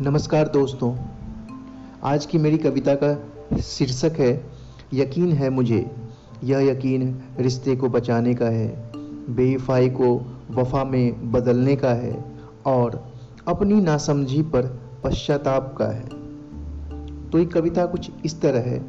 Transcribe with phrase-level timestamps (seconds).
[0.00, 0.96] नमस्कार दोस्तों।
[2.02, 4.50] आज की मेरी कविता का शीर्षक है,
[4.94, 5.90] यकीन है मुझे।
[6.44, 8.92] यह यकीन रिश्ते को बचाने का है
[9.30, 12.24] बेईफाई को वफा में बदलने का है
[12.66, 13.12] और
[13.48, 16.08] अपनी नासमझी पर पश्चाताप का है।
[17.30, 18.84] तो ये कविता कुछ इस तरह है,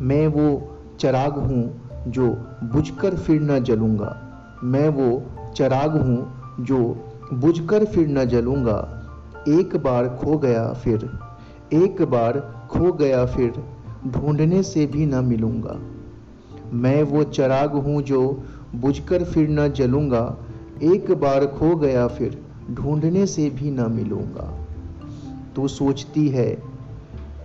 [0.00, 2.28] मैं वो चराग हूँ जो
[2.64, 4.26] बुझकर फिर न जलूँगा।
[4.64, 5.22] मैं वो
[5.56, 6.78] चराग हूँ जो
[7.32, 8.96] बुझकर फिर न जलूँगा।
[9.48, 11.18] एक बार खो गया फिर,
[11.72, 13.52] एक बार खो गया फिर,
[14.06, 15.80] ढूँढने से भी न मिलूँगा।
[16.72, 20.36] मैं वो चराग हूँ जो बुझकर फिर न जलूँगा।
[20.82, 24.58] एक बार खो गया फिर, ढूँढने से भी न मिलूँगा।
[25.56, 26.62] तू सोचती है,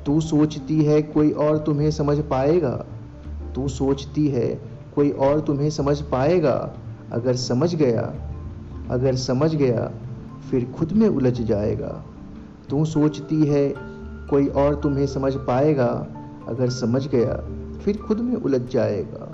[0.06, 2.86] तू सोचती है कोई और तुम्हें समझ पाएगा?
[3.56, 4.62] तू सोचती है
[4.96, 6.74] कोई और तुम्हें समझ पाएगा?
[7.16, 8.14] अगर समझ गया,
[8.90, 9.92] अगर समझ गया,
[10.52, 12.06] फिर खुद में उलझ जाएगा।
[12.70, 13.74] तू सोचती है,
[14.30, 16.08] कोई और तुम्हें समझ पाएगा।
[16.48, 17.34] अगर समझ गया,
[17.78, 19.32] फिर खुद में उलझ जाएगा।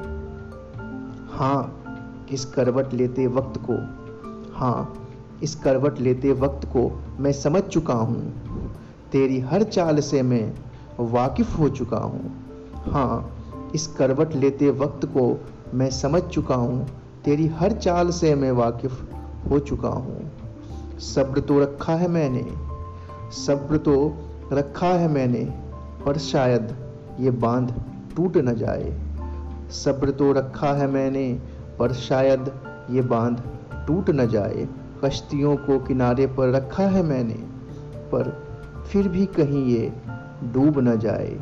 [1.32, 1.78] हाँ
[2.32, 3.74] इस करवट लेते वक्त को
[4.54, 5.08] हाँ
[5.44, 8.34] इस करवट लेते वक्त को मैं समझ चुका हूँ।
[9.12, 10.54] तेरी हर चाल से मैं
[11.00, 12.32] वाकिफ हो चुका हूँ।
[12.88, 13.38] हाँ
[13.76, 19.14] इस करवट लेते वक्त को मैं समझ चुका हूँ। तेरी हर चाल से मैं वाकिफ
[19.50, 20.32] हो चुका हूँ।
[21.00, 22.46] सब्र तो रखा है मैंने,
[23.32, 24.14] सब्र तो
[24.54, 25.44] रखा है मैंने,
[26.06, 26.76] पर शायद
[27.20, 27.74] ये बाँध
[28.16, 28.98] टूट न जाए।
[29.72, 31.40] सब्र तो रखा है मैंने,
[31.80, 32.52] पर शायद
[32.90, 33.44] ये बाँध
[33.88, 34.68] टूट न जाए।
[35.04, 37.38] कश्तियों को किनारे पर रखा है मैंने,
[38.12, 38.44] पर
[38.92, 39.94] फिर भी कहीं ये
[40.44, 41.40] डूब न जाए।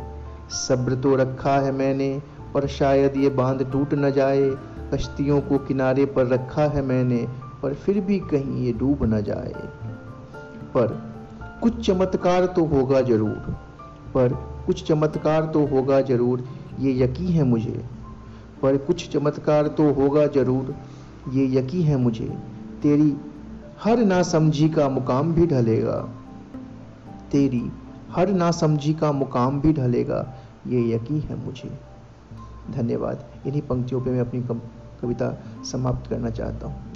[0.50, 2.22] सब्र तो रखा है मैंने,
[2.54, 4.52] पर शायद ये बाँध टूट न जाए।
[4.94, 7.28] कश्तियों को किनारे पर रखा है मैंने,
[7.62, 9.54] पर फिर भी कहीं ये डूब न जाए।
[10.74, 10.98] पर
[11.64, 13.56] कुछ चमत्कार तो होगा ज़रूर,
[14.14, 14.34] पर
[14.66, 16.44] कुछ चमत्कार तो होगा ज़रूर,
[16.80, 17.84] ये यकीन है मुझे।
[18.62, 20.76] पर कुछ चमत्कार तो होगा ज़रूर,
[21.30, 22.30] ये यकीन है मुझे,
[22.82, 23.16] तेरी
[23.84, 25.98] हर नासमझी का मुकाम भी ढलेगा।
[27.32, 27.72] तेरी
[28.12, 30.26] हर नासमझी का मुकाम भी ढलेगा,
[30.68, 31.70] ये यकी है मुझे।
[32.72, 34.42] धन्यवाद, इन्हीं पंक्तियों पे मैं अपनी
[35.02, 36.90] कविता समाप्त करना चाहता हूँ.